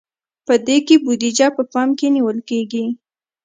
په 0.47 0.53
دې 0.67 0.77
کې 0.87 0.95
بودیجه 1.03 1.47
په 1.57 1.63
پام 1.73 1.89
کې 1.99 2.07
نیول 2.15 2.37
کیږي. 2.49 2.85